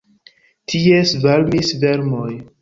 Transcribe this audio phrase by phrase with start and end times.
[0.73, 2.33] Tie svarmis vermoj.